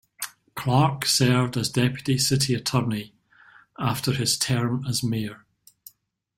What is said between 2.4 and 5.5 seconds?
Attorney after his term as mayor.